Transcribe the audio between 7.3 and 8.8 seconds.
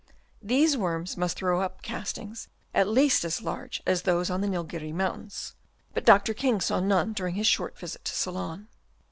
his short visit to Ceylon.